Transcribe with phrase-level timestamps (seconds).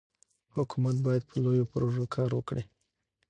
[0.55, 2.63] حکومت باید په لویو پروژو کار وکړي.